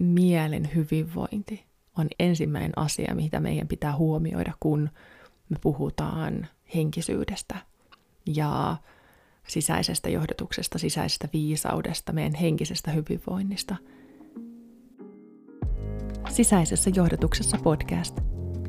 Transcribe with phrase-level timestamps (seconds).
[0.00, 1.64] mielen hyvinvointi
[1.98, 4.90] on ensimmäinen asia, mitä meidän pitää huomioida, kun
[5.48, 7.56] me puhutaan henkisyydestä
[8.26, 8.76] ja
[9.48, 13.76] sisäisestä johdotuksesta, sisäisestä viisaudesta, meidän henkisestä hyvinvoinnista.
[16.28, 18.20] Sisäisessä johdotuksessa podcast.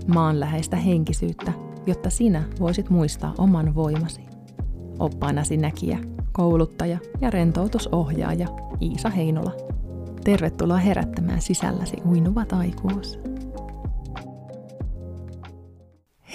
[0.07, 1.53] Maanläheistä henkisyyttä,
[1.85, 4.21] jotta sinä voisit muistaa oman voimasi.
[4.99, 5.99] Oppaanasi näkijä,
[6.31, 8.47] kouluttaja ja rentoutusohjaaja
[8.81, 9.70] Iisa Heinola.
[10.23, 13.19] Tervetuloa herättämään sisälläsi uinuvat aikuus.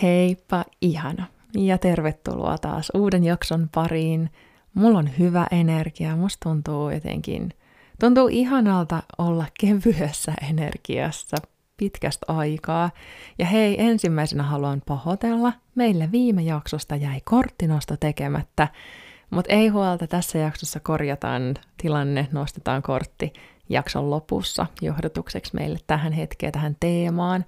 [0.03, 4.31] Heippa ihana ja tervetuloa taas uuden jakson pariin.
[4.75, 7.51] Mulla on hyvä energia, musta tuntuu jotenkin,
[8.01, 11.37] tuntuu ihanalta olla kevyessä energiassa
[11.77, 12.91] pitkästä aikaa.
[13.39, 18.69] Ja hei, ensimmäisenä haluan pahoitella, meille viime jaksosta jäi korttinosto tekemättä,
[19.31, 23.33] mutta ei huolta, tässä jaksossa korjataan tilanne, nostetaan kortti
[23.69, 27.45] jakson lopussa johdotukseksi meille tähän hetkeen, tähän teemaan.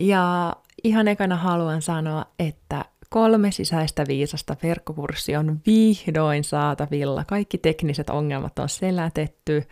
[0.00, 0.52] Ja
[0.84, 7.24] ihan ekana haluan sanoa, että kolme sisäistä viisasta verkkokurssi on vihdoin saatavilla.
[7.24, 9.62] Kaikki tekniset ongelmat on selätetty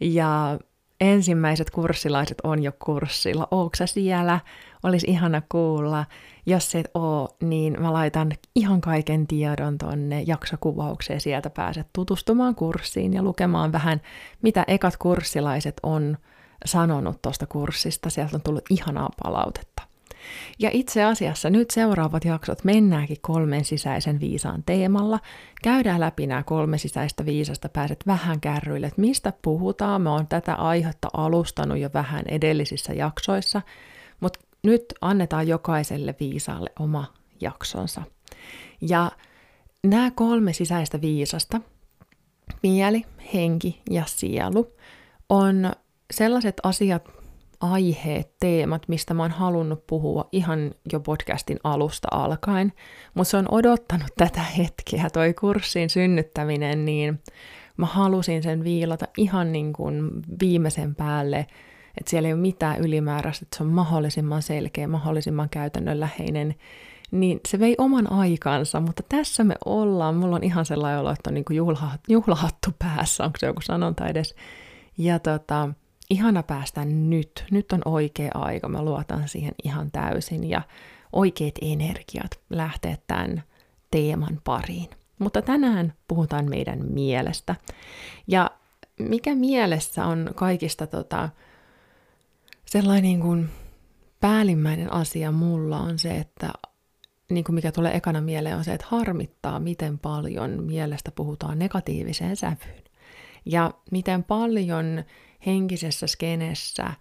[0.00, 0.58] ja
[1.00, 3.48] ensimmäiset kurssilaiset on jo kurssilla.
[3.50, 4.40] Ootko siellä?
[4.82, 6.04] Olisi ihana kuulla.
[6.46, 11.20] Jos et oo, niin mä laitan ihan kaiken tiedon tonne jaksokuvaukseen.
[11.20, 14.00] Sieltä pääset tutustumaan kurssiin ja lukemaan vähän,
[14.42, 16.18] mitä ekat kurssilaiset on
[16.64, 18.10] sanonut tuosta kurssista.
[18.10, 19.89] Sieltä on tullut ihanaa palautetta.
[20.58, 25.20] Ja itse asiassa nyt seuraavat jaksot mennäänkin kolmen sisäisen viisaan teemalla.
[25.62, 30.02] Käydään läpi nämä kolme sisäistä viisasta, pääset vähän kärryille, että mistä puhutaan.
[30.02, 33.62] Mä oon tätä aihetta alustanut jo vähän edellisissä jaksoissa,
[34.20, 38.02] mutta nyt annetaan jokaiselle viisaalle oma jaksonsa.
[38.80, 39.12] Ja
[39.84, 41.60] nämä kolme sisäistä viisasta,
[42.62, 43.04] mieli,
[43.34, 44.72] henki ja sielu,
[45.28, 45.72] on
[46.12, 47.19] sellaiset asiat,
[47.60, 52.72] aiheet, teemat, mistä mä oon halunnut puhua ihan jo podcastin alusta alkaen,
[53.14, 57.20] mutta se on odottanut tätä hetkeä, toi kurssin synnyttäminen, niin
[57.76, 61.46] mä halusin sen viilata ihan niin kuin viimeisen päälle,
[61.98, 66.54] että siellä ei ole mitään ylimääräistä, että se on mahdollisimman selkeä, mahdollisimman käytännönläheinen,
[67.10, 70.16] niin se vei oman aikansa, mutta tässä me ollaan.
[70.16, 71.56] Mulla on ihan sellainen olo, että on niin kuin
[72.08, 74.34] juhlahattu päässä, onko se joku sanonta edes.
[74.98, 75.68] Ja tota,
[76.10, 77.44] ihana päästä nyt.
[77.50, 80.62] Nyt on oikea aika, mä luotan siihen ihan täysin ja
[81.12, 83.42] oikeat energiat lähteä tämän
[83.90, 84.88] teeman pariin.
[85.18, 87.54] Mutta tänään puhutaan meidän mielestä.
[88.26, 88.50] Ja
[88.98, 91.28] mikä mielessä on kaikista tota,
[92.64, 93.48] sellainen niin kuin
[94.20, 96.52] päällimmäinen asia mulla on se, että
[97.30, 102.36] niin kuin mikä tulee ekana mieleen on se, että harmittaa, miten paljon mielestä puhutaan negatiiviseen
[102.36, 102.84] sävyyn.
[103.44, 105.04] Ja miten paljon
[105.46, 106.92] henkisessä skenessä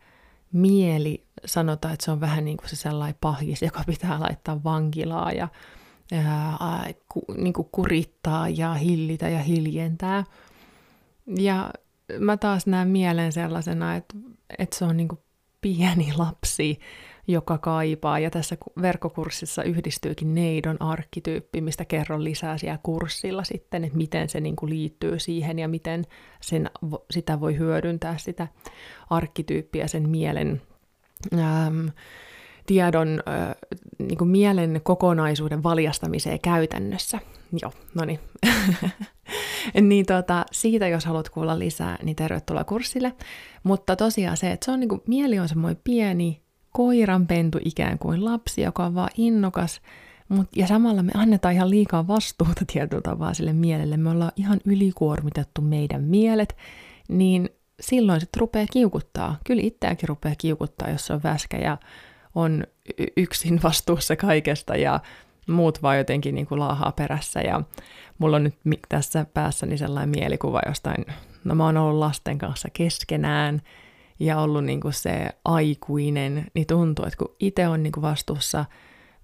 [0.53, 5.31] mieli, sanotaan, että se on vähän niin kuin se sellainen pahis, joka pitää laittaa vankilaa
[5.31, 5.47] ja
[6.11, 10.23] ää, ku, niin kuin kurittaa ja hillitä ja hiljentää.
[11.38, 11.72] Ja
[12.19, 14.16] mä taas näen mielen sellaisena, että,
[14.59, 15.19] että se on niin kuin
[15.61, 16.79] pieni lapsi,
[17.31, 18.19] joka kaipaa.
[18.19, 24.40] Ja tässä verkkokurssissa yhdistyykin neidon arkkityyppi, mistä kerron lisää siellä kurssilla sitten, että miten se
[24.40, 26.06] niin kuin liittyy siihen ja miten
[26.41, 26.69] sen,
[27.12, 28.47] sitä voi hyödyntää, sitä
[29.09, 30.62] arkkityyppiä, sen mielen
[31.34, 31.91] äm,
[32.66, 33.56] tiedon, äh,
[34.00, 37.19] niin kuin mielen kokonaisuuden valjastamiseen käytännössä.
[37.61, 38.19] Joo, no niin.
[39.90, 43.13] niin tota, siitä jos haluat kuulla lisää, niin tervetuloa kurssille.
[43.63, 46.41] Mutta tosiaan se, että se on niin kuin, mieli on semmoinen pieni
[46.72, 49.81] koiranpentu ikään kuin lapsi, joka on vaan innokas,
[50.30, 53.97] mut, ja samalla me annetaan ihan liikaa vastuuta tietyllä tavalla sille mielelle.
[53.97, 56.58] Me ollaan ihan ylikuormitettu meidän mielet,
[57.08, 59.38] niin silloin se rupeaa kiukuttaa.
[59.44, 61.78] Kyllä itseäkin rupeaa kiukuttaa, jos on väskä ja
[62.35, 62.63] on
[63.18, 65.00] yksin vastuussa kaikesta ja
[65.47, 67.40] muut vaan jotenkin niin kuin laahaa perässä.
[67.40, 67.62] Ja
[68.18, 71.06] mulla on nyt tässä päässäni sellainen mielikuva jostain,
[71.44, 73.62] no mä oon ollut lasten kanssa keskenään,
[74.19, 78.66] ja ollut niin kuin se aikuinen, niin tuntuu, että kun itse on niin kuin vastuussa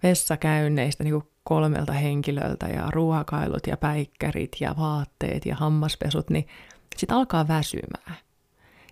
[0.03, 6.47] vessakäynneistä niin kuin kolmelta henkilöltä ja ruokailut ja päikkärit ja vaatteet ja hammaspesut, niin
[6.95, 8.15] sitten alkaa väsymään.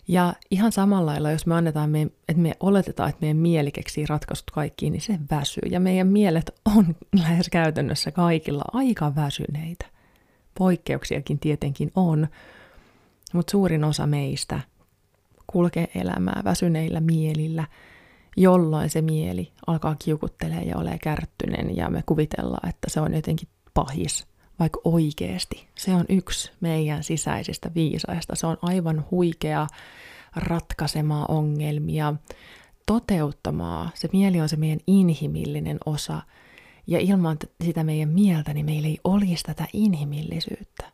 [0.08, 4.06] Ja ihan samalla lailla, jos me annetaan, me, että me oletetaan, että meidän mieli keksii
[4.06, 5.64] ratkaisut kaikkiin, niin se väsyy.
[5.70, 9.86] Ja meidän mielet on lähes käytännössä kaikilla aika väsyneitä.
[10.58, 12.28] Poikkeuksiakin tietenkin on,
[13.34, 14.60] mutta suurin osa meistä–
[15.54, 17.68] kulkee elämää väsyneillä mielillä,
[18.38, 23.48] jolloin se mieli alkaa kiukuttelee ja ole kärttynen ja me kuvitellaan, että se on jotenkin
[23.74, 24.28] pahis,
[24.60, 28.36] vaikka oikeasti se on yksi meidän sisäisistä viisaista.
[28.36, 29.68] Se on aivan huikea
[30.36, 32.14] ratkaisemaan ongelmia,
[32.86, 33.90] toteuttamaan.
[33.96, 36.22] Se mieli on se meidän inhimillinen osa.
[36.88, 40.94] Ja ilman sitä meidän mieltä, niin meillä ei olisi tätä inhimillisyyttä.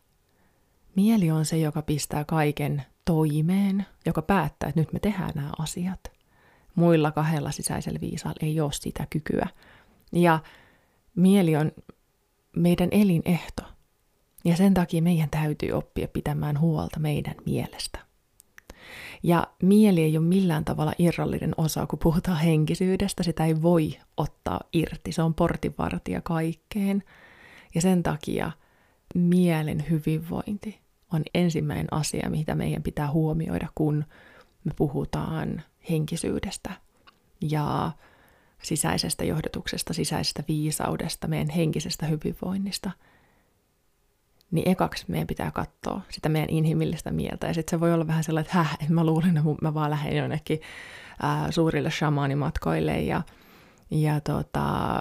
[1.00, 6.00] Mieli on se, joka pistää kaiken toimeen, joka päättää, että nyt me tehdään nämä asiat.
[6.74, 9.46] Muilla kahdella sisäisellä viisaalla ei ole sitä kykyä.
[10.12, 10.38] Ja
[11.16, 11.72] mieli on
[12.56, 13.62] meidän elinehto.
[14.44, 17.98] Ja sen takia meidän täytyy oppia pitämään huolta meidän mielestä.
[19.22, 24.60] Ja mieli ei ole millään tavalla irrallinen osa, kun puhutaan henkisyydestä, sitä ei voi ottaa
[24.72, 25.12] irti.
[25.12, 27.02] Se on portinvartija kaikkeen.
[27.74, 28.52] Ja sen takia
[29.14, 34.04] mielen hyvinvointi on ensimmäinen asia, mitä meidän pitää huomioida, kun
[34.64, 36.70] me puhutaan henkisyydestä
[37.40, 37.92] ja
[38.62, 42.90] sisäisestä johdotuksesta, sisäisestä viisaudesta, meidän henkisestä hyvinvoinnista,
[44.50, 47.46] niin ekaksi meidän pitää katsoa sitä meidän inhimillistä mieltä.
[47.46, 49.90] Ja sitten se voi olla vähän sellainen, että häh, että mä luulen, että mä vaan
[49.90, 50.60] lähden jonnekin
[51.22, 53.22] ää, suurille shamaanimatkoille ja,
[53.90, 55.00] ja tota,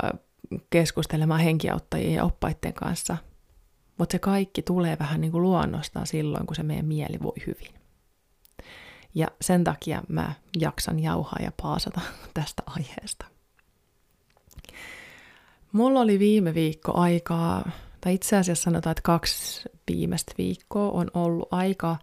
[0.69, 3.17] keskustelemaan henkiauttajien ja oppaiden kanssa.
[3.99, 7.73] Mutta se kaikki tulee vähän niin kuin luonnostaan silloin, kun se meidän mieli voi hyvin.
[9.15, 12.01] Ja sen takia mä jaksan jauhaa ja paasata
[12.33, 13.25] tästä aiheesta.
[15.71, 21.47] Mulla oli viime viikko aikaa, tai itse asiassa sanotaan, että kaksi viimeistä viikkoa on ollut
[21.51, 21.97] aika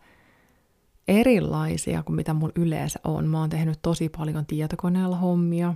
[1.09, 3.27] erilaisia kuin mitä mulla yleensä on.
[3.27, 5.75] Mä oon tehnyt tosi paljon tietokoneella hommia,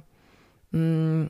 [0.73, 1.29] mm,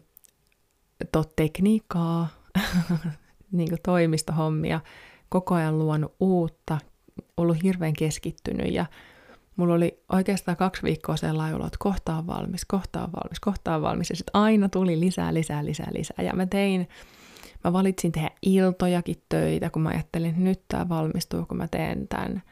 [1.13, 2.29] tot tekniikkaa,
[3.53, 4.81] niin kuin toimistohommia,
[5.29, 6.79] koko ajan luonut uutta,
[7.37, 8.87] ollut hirveän keskittynyt ja
[9.57, 13.75] mulla oli oikeastaan kaksi viikkoa sellainen olo, että kohta on valmis, kohta on valmis, kohta
[13.75, 14.11] on valmis.
[14.11, 16.25] Ja sitten aina tuli lisää, lisää, lisää, lisää.
[16.25, 16.89] Ja mä tein,
[17.65, 22.09] mä valitsin tehdä iltojakin töitä, kun mä ajattelin, että nyt tämä valmistuu, kun mä teen
[22.09, 22.43] tämän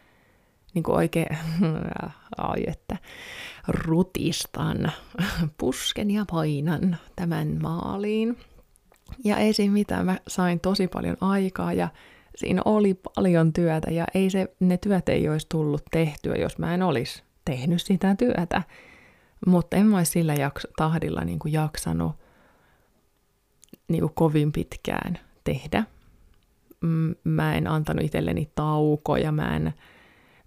[0.74, 1.38] niin kuin oikein,
[2.36, 2.96] ai että,
[3.68, 4.92] rutistan,
[5.60, 8.38] pusken ja painan tämän maaliin.
[9.24, 11.88] Ja ei siinä mitään, mä sain tosi paljon aikaa ja
[12.36, 16.74] siinä oli paljon työtä ja ei se, ne työt ei olisi tullut tehtyä, jos mä
[16.74, 18.62] en olisi tehnyt sitä työtä.
[19.46, 22.12] Mutta en mä olisi sillä jakso, tahdilla niin kuin jaksanut
[23.88, 25.84] niin kuin kovin pitkään tehdä.
[27.24, 29.74] Mä en antanut itselleni taukoja, mä en,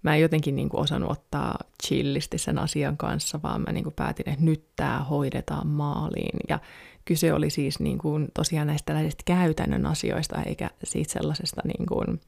[0.02, 3.94] mä en jotenkin niin kuin osannut ottaa chillisti sen asian kanssa, vaan mä niin kuin
[3.94, 6.38] päätin, että nyt tämä hoidetaan maaliin.
[6.48, 6.58] Ja
[7.04, 12.20] kyse oli siis niin kuin tosiaan näistä tällaisista käytännön asioista, eikä siitä sellaisesta niin kuin,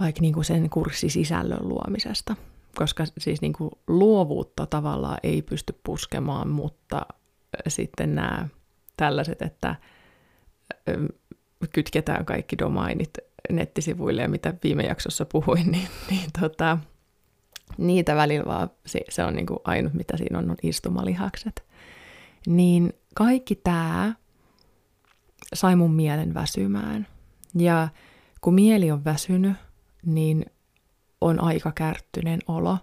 [0.00, 2.36] vaikka niin kuin sen kurssisisällön luomisesta.
[2.76, 7.06] Koska siis niin kuin luovuutta tavallaan ei pysty puskemaan, mutta
[7.68, 8.48] sitten nämä
[8.96, 9.74] tällaiset, että
[11.72, 13.10] kytketään kaikki domainit
[13.50, 16.78] nettisivuille ja mitä viime jaksossa puhuin, niin, niin tota,
[17.78, 21.64] niitä välillä vaan se, se on niin kuin ainut, mitä siinä on, on istumalihakset.
[22.46, 24.14] Niin kaikki tämä
[25.54, 27.06] sai mun mielen väsymään.
[27.54, 27.88] Ja
[28.40, 29.56] kun mieli on väsynyt,
[30.06, 30.46] niin
[31.20, 32.78] on aika kärttyneen olo.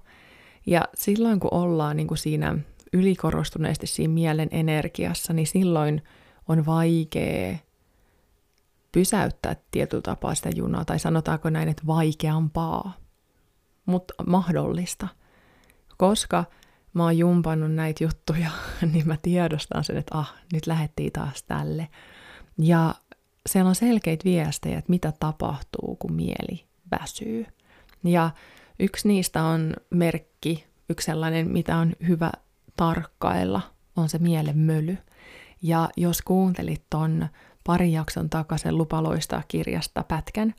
[0.65, 2.57] Ja silloin kun ollaan niin kuin siinä
[2.93, 6.01] ylikorostuneesti siinä mielen energiassa, niin silloin
[6.47, 7.55] on vaikea
[8.91, 12.97] pysäyttää tietyllä tapaa sitä junaa, tai sanotaanko näin, että vaikeampaa,
[13.85, 15.07] mutta mahdollista.
[15.97, 16.45] Koska
[16.93, 18.49] mä oon jumpannut näitä juttuja,
[18.93, 21.87] niin mä tiedostan sen, että ah, nyt lähettiin taas tälle.
[22.57, 22.95] Ja
[23.47, 27.45] siellä on selkeitä viestejä, että mitä tapahtuu, kun mieli väsyy.
[28.03, 28.31] Ja
[28.79, 32.31] yksi niistä on merkki, yksi sellainen, mitä on hyvä
[32.77, 33.61] tarkkailla,
[33.95, 34.97] on se mielen möly.
[35.61, 37.27] Ja jos kuuntelit ton
[37.67, 40.53] pari jakson takaisen Lupaloista kirjasta pätkän,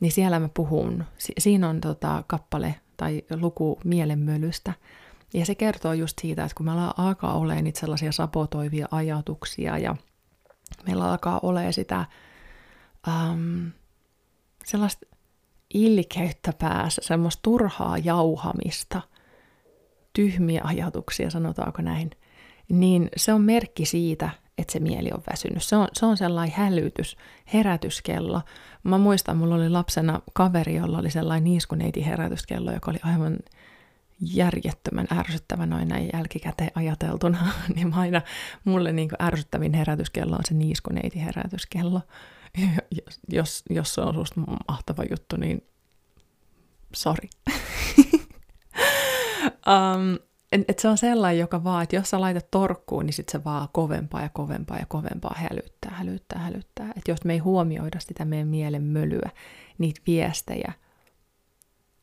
[0.00, 1.04] niin siellä mä puhun,
[1.38, 4.72] siinä on tota kappale tai luku mielenmölystä,
[5.34, 9.96] ja se kertoo just siitä, että kun meillä alkaa olemaan niitä sellaisia sapotoivia ajatuksia ja
[10.86, 12.04] meillä alkaa olemaan sitä
[13.08, 13.70] um,
[14.64, 15.06] sellaista
[15.74, 19.02] ilkeyttä päässä, semmoista turhaa jauhamista,
[20.12, 22.10] tyhmiä ajatuksia, sanotaanko näin,
[22.68, 25.62] niin se on merkki siitä, että se mieli on väsynyt.
[25.62, 27.16] Se on, se on sellainen hälytys,
[27.52, 28.40] herätyskello.
[28.82, 33.36] Mä muistan, mulla oli lapsena kaveri, jolla oli sellainen niiskuneiti herätyskello, joka oli aivan
[34.20, 38.22] järjettömän ärsyttävä noin näin jälkikäteen ajateltuna, niin aina
[38.64, 42.00] mulle niin ärsyttävin herätyskello on se niiskuneiti herätyskello.
[42.90, 45.66] Jos, jos, jos se on susta mahtava juttu, niin
[46.94, 47.28] sorry.
[49.66, 50.18] um,
[50.68, 53.68] et, se on sellainen, joka vaan, että jos sä laitat torkkuun, niin sit se vaan
[53.72, 56.92] kovempaa ja kovempaa ja kovempaa hälyttää, hälyttää, hälyttää.
[56.96, 59.30] Että jos me ei huomioida sitä meidän mielen mölyä,
[59.78, 60.72] niitä viestejä,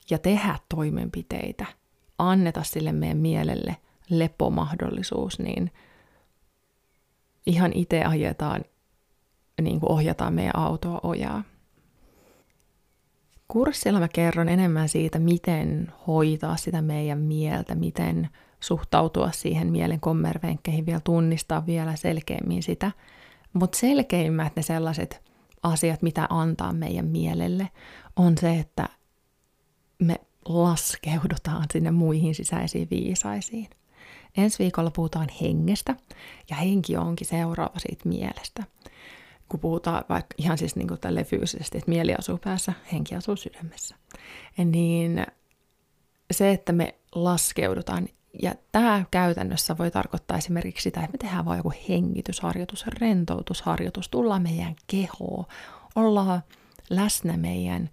[0.09, 1.65] ja tehdä toimenpiteitä–
[2.29, 3.77] anneta sille meidän mielelle
[4.09, 5.71] lepomahdollisuus, niin
[7.45, 8.63] ihan itse ajetaan,
[9.61, 11.43] niin kuin ohjataan meidän autoa ojaa.
[13.51, 18.29] Kurssilla mä kerron enemmän siitä, miten hoitaa sitä meidän mieltä, miten
[18.59, 22.91] suhtautua siihen mielen kommervenkkeihin, vielä tunnistaa vielä selkeämmin sitä.
[23.53, 25.23] Mutta selkeimmät ne sellaiset
[25.63, 27.69] asiat, mitä antaa meidän mielelle,
[28.15, 28.89] on se, että
[29.99, 30.15] me
[30.45, 33.69] laskeudutaan sinne muihin sisäisiin viisaisiin.
[34.37, 35.95] Ensi viikolla puhutaan hengestä,
[36.49, 38.63] ja henki onkin seuraava siitä mielestä.
[39.51, 43.95] Kun puhutaan vaikka ihan siis niin kuin fyysisesti, että mieli asuu päässä, henki asuu sydämessä.
[44.57, 45.25] Niin
[46.31, 48.07] se, että me laskeudutaan,
[48.41, 54.41] ja tämä käytännössä voi tarkoittaa esimerkiksi sitä, että me tehdään vain joku hengitysharjoitus, rentoutusharjoitus, tullaan
[54.41, 55.45] meidän kehoon,
[55.95, 56.43] ollaan
[56.89, 57.89] läsnä meidän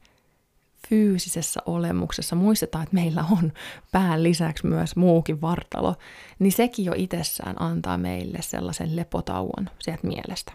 [0.88, 3.52] fyysisessä olemuksessa, muistetaan, että meillä on
[3.92, 5.96] pään lisäksi myös muukin vartalo,
[6.38, 10.52] niin sekin jo itsessään antaa meille sellaisen lepotauon sieltä mielestä.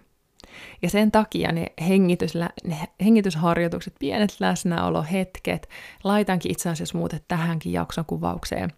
[0.82, 2.34] Ja sen takia ne, hengitys,
[2.64, 5.70] ne hengitysharjoitukset, pienet läsnäolohetket,
[6.04, 8.74] laitankin itse asiassa muuten tähänkin jakson kuvaukseen.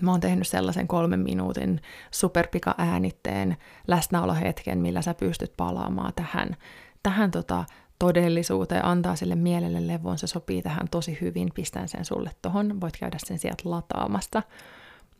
[0.00, 3.56] Mä oon tehnyt sellaisen kolmen minuutin superpika äänitteen
[3.86, 6.56] läsnäolohetken, millä sä pystyt palaamaan tähän,
[7.02, 7.64] tähän tota,
[7.98, 12.96] todellisuuteen, antaa sille mielelle levon, se sopii tähän tosi hyvin, pistän sen sulle tohon, voit
[12.96, 14.42] käydä sen sieltä lataamasta,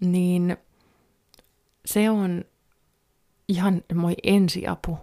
[0.00, 0.56] niin
[1.86, 2.44] se on
[3.48, 4.98] ihan moi ensiapu,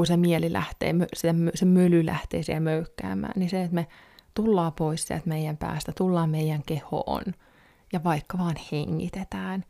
[0.00, 3.86] kun se mieli lähtee, se, se möly lähtee siellä möykkäämään, niin se, että me
[4.34, 7.22] tullaan pois sieltä meidän päästä, tullaan meidän kehoon
[7.92, 9.64] ja vaikka vaan hengitetään.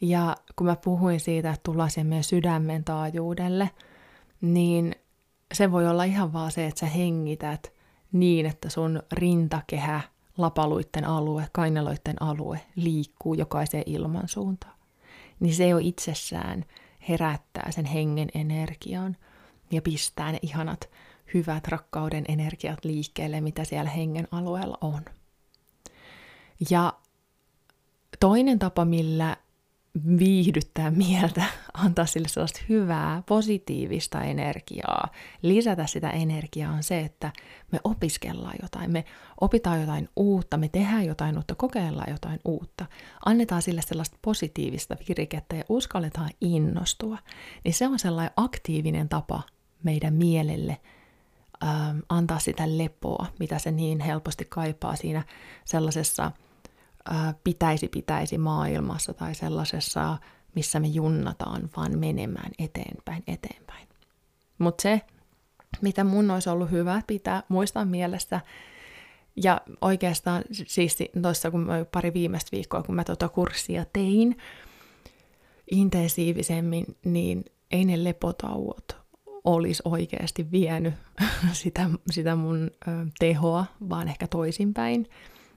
[0.00, 3.70] Ja kun mä puhuin siitä, että tullaan siihen meidän sydämen taajuudelle,
[4.40, 4.94] niin
[5.54, 7.72] se voi olla ihan vaan se, että sä hengität
[8.12, 10.00] niin, että sun rintakehä,
[10.38, 14.76] lapaluitten alue, kainaloitten alue liikkuu jokaiseen ilmansuuntaan.
[15.40, 16.64] Niin se jo itsessään
[17.08, 19.16] herättää sen hengen energian
[19.72, 20.90] ja pistää ne ihanat
[21.34, 25.04] hyvät rakkauden energiat liikkeelle, mitä siellä hengen alueella on.
[26.70, 26.92] Ja
[28.20, 29.36] toinen tapa, millä
[30.18, 31.44] viihdyttää mieltä,
[31.84, 35.08] antaa sille sellaista hyvää, positiivista energiaa,
[35.42, 37.32] lisätä sitä energiaa on se, että
[37.72, 39.04] me opiskellaan jotain, me
[39.40, 42.86] opitaan jotain uutta, me tehdään jotain uutta, kokeillaan jotain uutta,
[43.26, 47.18] annetaan sille sellaista positiivista virikettä ja uskalletaan innostua,
[47.64, 49.42] niin se on sellainen aktiivinen tapa
[49.82, 50.80] meidän mielelle
[51.64, 55.22] ähm, antaa sitä lepoa, mitä se niin helposti kaipaa siinä
[55.64, 56.32] sellaisessa–
[57.44, 60.18] pitäisi pitäisi maailmassa tai sellaisessa,
[60.54, 63.88] missä me junnataan vaan menemään eteenpäin, eteenpäin.
[64.58, 65.00] Mutta se,
[65.80, 68.40] mitä mun olisi ollut hyvä pitää, muistaa mielessä,
[69.36, 74.36] ja oikeastaan siis tuossa kun pari viimeistä viikkoa, kun mä tuota kurssia tein
[75.70, 78.96] intensiivisemmin, niin ei ne lepotauot
[79.46, 80.94] olisi oikeasti vienyt
[81.52, 85.06] sitä, sitä mun ö, tehoa, vaan ehkä toisinpäin.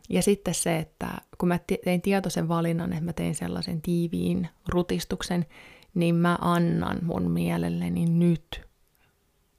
[0.10, 5.46] Ja sitten se, että kun mä tein tietoisen valinnan, että mä tein sellaisen tiiviin rutistuksen,
[5.94, 8.62] niin mä annan mun mielelleni nyt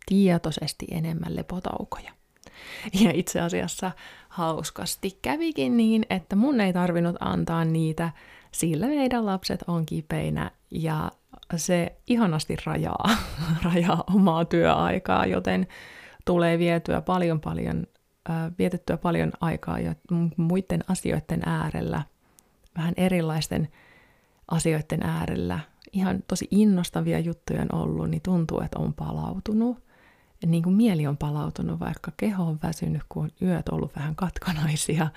[0.07, 2.13] tietoisesti enemmän lepotaukoja.
[3.01, 3.93] Ja itse asiassa
[4.29, 8.11] hauskasti kävikin niin, että mun ei tarvinnut antaa niitä,
[8.53, 11.11] sillä meidän lapset on kipeinä ja
[11.57, 13.09] se ihanasti rajaa,
[13.73, 15.67] rajaa omaa työaikaa, joten
[16.25, 17.87] tulee vietyä paljon paljon
[18.59, 19.95] vietettyä paljon aikaa jo
[20.37, 22.03] muiden asioiden äärellä,
[22.77, 23.69] vähän erilaisten
[24.51, 25.61] asioiden äärellä.
[25.93, 29.79] Ihan tosi innostavia juttuja on ollut, niin tuntuu, että on palautunut.
[30.47, 35.09] Niin kuin mieli on palautunut, vaikka keho on väsynyt, kun on yöt ollut vähän katkonaisia,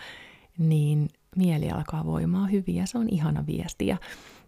[0.58, 3.88] niin mieli alkaa voimaa hyvin ja se on ihana viesti.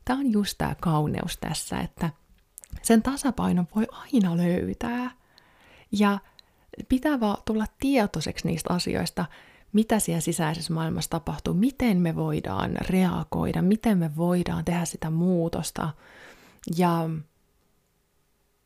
[0.05, 2.09] Tämä on just tämä kauneus tässä, että
[2.81, 5.11] sen tasapainon voi aina löytää.
[5.91, 6.19] Ja
[6.89, 9.25] pitää vaan tulla tietoiseksi niistä asioista,
[9.73, 15.89] mitä siellä sisäisessä maailmassa tapahtuu, miten me voidaan reagoida, miten me voidaan tehdä sitä muutosta.
[16.77, 17.09] Ja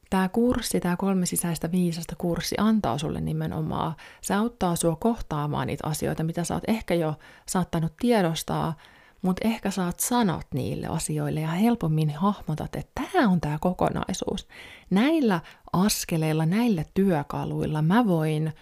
[0.10, 5.88] tämä kurssi, tämä kolme sisäistä viisasta kurssi antaa sulle nimenomaan, se auttaa sua kohtaamaan niitä
[5.88, 7.16] asioita, mitä sä oot ehkä jo
[7.46, 8.74] saattanut tiedostaa,
[9.22, 14.48] mutta ehkä saat sanot niille asioille ja helpommin hahmotat, että tämä on tämä kokonaisuus.
[14.90, 15.40] Näillä
[15.74, 18.54] askeleilla, näillä työkaluilla mä voin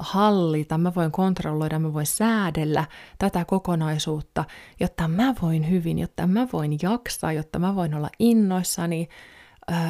[0.00, 2.84] hallita, mä voin kontrolloida, mä voin säädellä
[3.18, 4.44] tätä kokonaisuutta,
[4.80, 9.08] jotta mä voin hyvin, jotta mä voin jaksaa, jotta mä voin olla innoissani,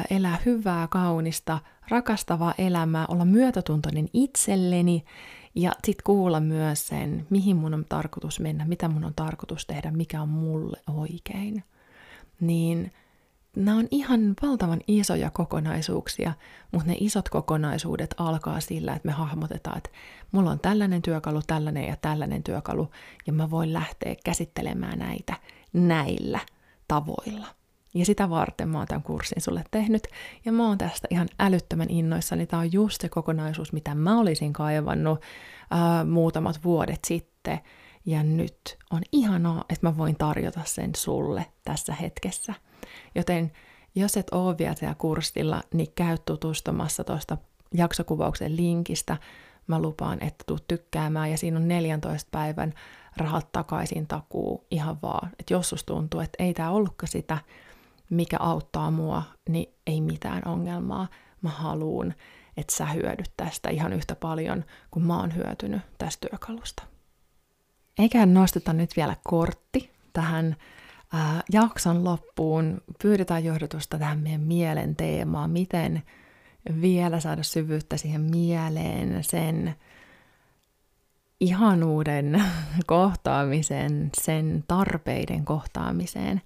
[0.09, 1.59] elää hyvää, kaunista,
[1.89, 5.03] rakastavaa elämää, olla myötätuntoinen itselleni
[5.55, 9.91] Ja sitten kuulla myös sen, mihin mun on tarkoitus mennä, mitä mun on tarkoitus tehdä,
[9.91, 11.63] mikä on mulle oikein.
[12.39, 12.91] Niin
[13.55, 16.33] nämä on ihan valtavan isoja kokonaisuuksia,
[16.71, 19.89] mutta ne isot kokonaisuudet alkaa sillä, että me hahmotetaan, että
[20.31, 22.91] mulla on tällainen työkalu, tällainen ja tällainen työkalu,
[23.27, 25.33] ja mä voin lähteä käsittelemään näitä
[25.73, 26.39] näillä
[26.87, 27.47] tavoilla.
[27.95, 30.07] Ja sitä varten mä oon tämän kurssin sulle tehnyt,
[30.45, 32.45] ja mä oon tästä ihan älyttömän innoissani.
[32.45, 35.21] Tämä on just se kokonaisuus, mitä mä olisin kaivannut
[35.71, 37.59] ää, muutamat vuodet sitten,
[38.05, 42.53] ja nyt on ihanaa, että mä voin tarjota sen sulle tässä hetkessä.
[43.15, 43.51] Joten
[43.95, 47.37] jos et ole vielä siellä kurssilla, niin käy tutustumassa tuosta
[47.73, 49.17] jaksokuvauksen linkistä.
[49.67, 52.73] Mä lupaan, että tuut tykkäämään ja siinä on 14 päivän
[53.17, 55.29] rahat takaisin takuu ihan vaan.
[55.39, 57.37] Että jos tuntuu, että ei tämä ollutkaan sitä,
[58.09, 61.07] mikä auttaa mua, niin ei mitään ongelmaa.
[61.41, 62.13] Mä haluun,
[62.57, 66.83] että sä hyödyt tästä ihan yhtä paljon kuin mä oon hyötynyt tästä työkalusta.
[67.99, 70.55] Eiköhän nosteta nyt vielä kortti tähän
[71.13, 72.81] ää, jakson loppuun.
[73.01, 76.03] Pyydetään johdotusta tähän meidän mielen teemaan, miten
[76.81, 79.75] vielä saada syvyyttä siihen mieleen, sen
[81.39, 82.43] ihanuuden
[82.85, 86.41] kohtaamiseen, sen tarpeiden kohtaamiseen.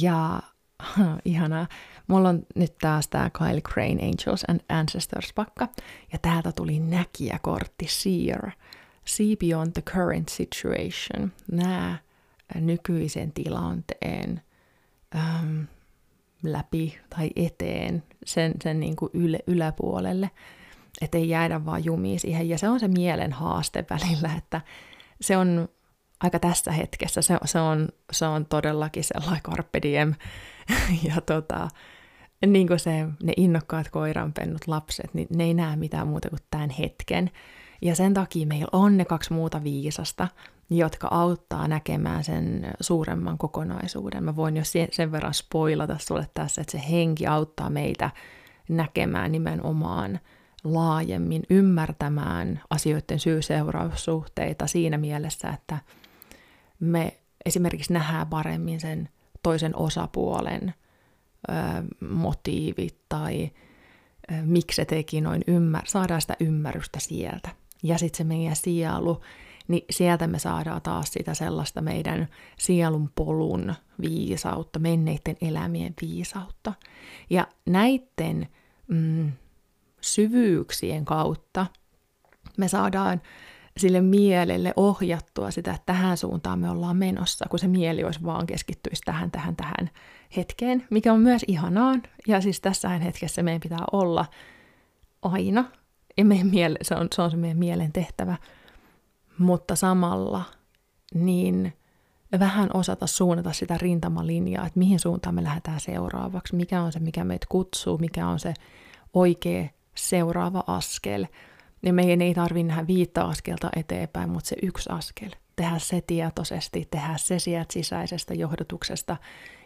[0.00, 0.42] Ja
[1.24, 1.66] ihanaa.
[2.06, 5.68] Mulla on nyt taas tämä Kyle Crane Angels and Ancestors-pakka,
[6.12, 8.50] ja täältä tuli näkijäkortti Seer.
[9.04, 11.32] See beyond the current situation.
[11.52, 11.98] Nää
[12.54, 14.40] nykyisen tilanteen
[15.16, 15.66] äm,
[16.42, 20.30] läpi tai eteen, sen, sen niin kuin yle, yläpuolelle,
[21.00, 22.48] ettei jäädä vaan jumiin siihen.
[22.48, 24.60] Ja se on se mielen haaste välillä, että
[25.20, 25.68] se on
[26.20, 30.14] aika tässä hetkessä, se, se, on, se on todellakin sellainen carpe diem.
[31.08, 31.68] ja tota,
[32.46, 36.70] niin kuin se, ne innokkaat koiranpennut lapset, niin ne ei näe mitään muuta kuin tämän
[36.70, 37.30] hetken.
[37.82, 40.28] Ja sen takia meillä on ne kaksi muuta viisasta,
[40.70, 44.24] jotka auttaa näkemään sen suuremman kokonaisuuden.
[44.24, 48.10] Mä voin jo sen verran spoilata sulle tässä, että se henki auttaa meitä
[48.68, 50.20] näkemään nimenomaan
[50.64, 55.78] laajemmin, ymmärtämään asioiden syy-seuraussuhteita siinä mielessä, että
[56.80, 59.08] me esimerkiksi nähdään paremmin sen
[59.42, 60.74] toisen osapuolen
[61.48, 61.52] ö,
[62.06, 63.50] motiivit tai
[64.32, 67.48] ö, miksi se teki noin, ymmär- saadaan sitä ymmärrystä sieltä.
[67.82, 69.20] Ja sitten se meidän sielu,
[69.68, 76.72] niin sieltä me saadaan taas sitä sellaista meidän sielun polun viisautta, menneiden elämien viisautta.
[77.30, 78.48] Ja näiden
[78.88, 79.32] mm,
[80.00, 81.66] syvyyksien kautta
[82.56, 83.22] me saadaan
[83.78, 88.46] sille mielelle ohjattua sitä, että tähän suuntaan me ollaan menossa, kun se mieli olisi vaan
[88.46, 89.90] keskittyisi tähän, tähän, tähän
[90.36, 91.94] hetkeen, mikä on myös ihanaa.
[92.26, 94.26] Ja siis tässä hetkessä meidän pitää olla
[95.22, 95.64] aina,
[96.16, 98.36] ja miele, se, on, se on se meidän mielen tehtävä,
[99.38, 100.44] mutta samalla
[101.14, 101.72] niin
[102.38, 107.24] vähän osata suunnata sitä rintamalinjaa, että mihin suuntaan me lähdetään seuraavaksi, mikä on se, mikä
[107.24, 108.54] meitä kutsuu, mikä on se
[109.14, 111.26] oikea seuraava askel–
[111.82, 115.30] ja meidän ei tarvitse nähdä viittä askelta eteenpäin, mutta se yksi askel.
[115.56, 119.16] Tehdä se tietoisesti, tehdä se sieltä sisäisestä johdotuksesta,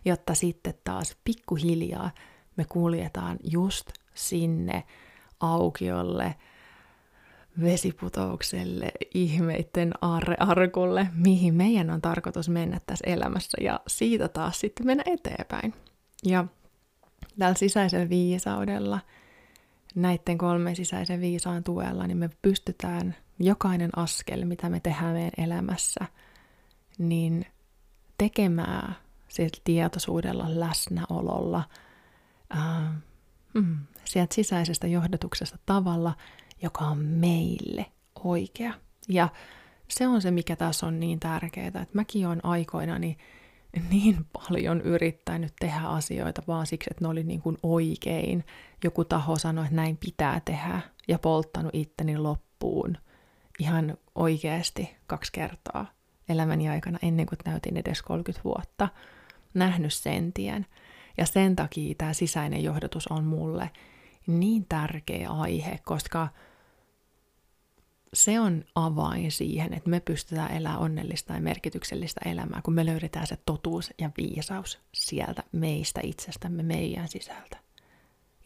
[0.05, 2.11] jotta sitten taas pikkuhiljaa
[2.57, 4.85] me kuljetaan just sinne
[5.41, 6.35] aukiolle,
[7.63, 9.93] vesiputoukselle, ihmeitten
[10.39, 15.75] arkulle, mihin meidän on tarkoitus mennä tässä elämässä ja siitä taas sitten mennä eteenpäin.
[16.25, 16.45] Ja
[17.39, 19.01] tällä sisäisellä viisaudella–
[19.95, 26.01] näiden kolmen sisäisen viisaan tuella, niin me pystytään jokainen askel, mitä me tehdään meidän elämässä,
[26.99, 27.47] niin
[28.19, 28.97] tekemään
[29.29, 31.63] sieltä tietoisuudella, läsnäololla,
[32.57, 32.93] äh,
[33.55, 36.15] mm, sieltä sisäisestä johdatuksesta tavalla,
[36.63, 37.87] joka on meille
[38.25, 38.75] oikea.
[39.09, 39.29] Ja
[39.89, 43.19] se on se, mikä tässä on niin tärkeää, että mäkin olen aikoinani niin
[43.91, 48.45] niin paljon yrittänyt tehdä asioita vaan siksi, että ne oli niin kuin oikein.
[48.85, 52.99] Joku taho sanoi, että näin pitää tehdä ja polttanut itteni loppuun
[53.59, 55.87] ihan oikeasti kaksi kertaa
[56.29, 58.89] elämäni aikana ennen kuin näytin edes 30 vuotta.
[59.55, 60.67] Nähnyt sen tien.
[61.17, 63.71] Ja sen takia tämä sisäinen johdatus on mulle
[64.27, 66.29] niin tärkeä aihe, koska–
[68.15, 73.27] se on avain siihen, että me pystytään elämään onnellista ja merkityksellistä elämää, kun me löydetään
[73.27, 77.57] se totuus ja viisaus sieltä meistä itsestämme, meidän sisältä.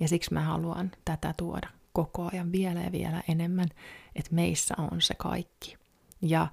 [0.01, 3.69] Ja siksi mä haluan tätä tuoda koko ajan vielä ja vielä enemmän,
[4.15, 5.77] että meissä on se kaikki.
[6.23, 6.49] Ja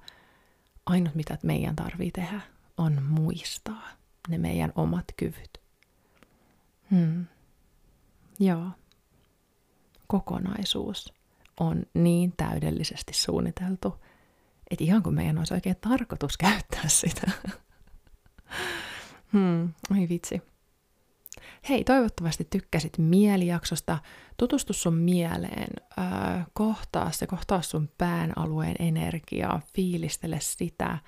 [0.86, 2.40] ainut mitä meidän tarvii tehdä
[2.76, 3.88] on muistaa
[4.28, 5.60] ne meidän omat kyvyt.
[6.90, 7.26] Hmm.
[8.40, 8.66] Joo.
[10.06, 11.13] Kokonaisuus
[11.60, 14.04] on niin täydellisesti suunniteltu,
[14.70, 17.30] että ihan kuin meidän olisi oikein tarkoitus käyttää sitä.
[19.32, 20.42] hmm, oi vitsi.
[21.68, 23.98] Hei, toivottavasti tykkäsit mielijaksosta.
[24.36, 30.98] Tutustu sun mieleen, äh, kohtaa se, kohtaa sun pään alueen energiaa, fiilistele sitä.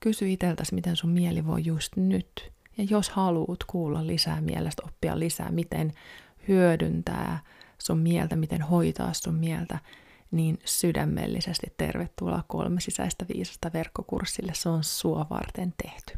[0.00, 2.52] Kysy iteltäsi, miten sun mieli voi just nyt.
[2.78, 5.92] Ja jos haluat kuulla lisää mielestä, oppia lisää, miten
[6.48, 7.38] hyödyntää
[7.82, 9.78] sun mieltä, miten hoitaa sun mieltä,
[10.30, 14.52] niin sydämellisesti tervetuloa kolme sisäistä viisasta verkkokurssille.
[14.54, 16.14] Se on sua varten tehty.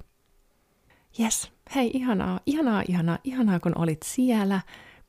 [1.21, 4.61] Yes, hei, ihanaa, ihanaa, ihanaa, ihanaa, kun olit siellä.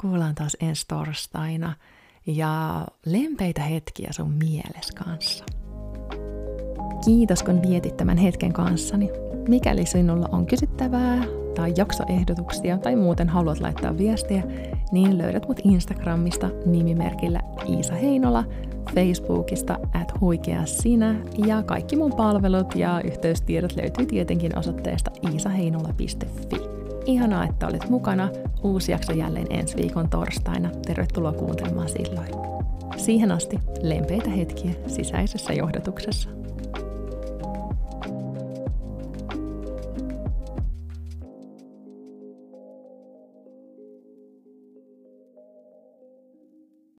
[0.02, 1.76] Kuullaan taas ensi torstaina.
[2.28, 5.46] Ja lempeitä hetkiä sun mieles kanssa.
[7.06, 9.10] Kiitos, kun vietit tämän hetken kanssani.
[9.48, 11.24] Mikäli sinulla on kysyttävää
[11.56, 14.44] tai jaksoehdotuksia tai muuten haluat laittaa viestiä,
[14.92, 18.44] niin löydät mut Instagramista nimimerkillä Iisa Heinola,
[18.96, 26.56] Facebookista at huikea sinä ja kaikki mun palvelut ja yhteystiedot löytyy tietenkin osoitteesta iisaheinola.fi.
[27.06, 28.30] Ihanaa, että olet mukana.
[28.64, 30.70] Uusi jakso jälleen ensi viikon torstaina.
[30.86, 32.28] Tervetuloa kuuntelemaan silloin.
[32.98, 36.41] Siihen asti lempeitä hetkiä sisäisessä johdatuksessa.